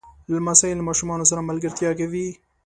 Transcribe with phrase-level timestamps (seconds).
[0.35, 2.27] لمسی له ماشومانو سره ملګرتیا کوي.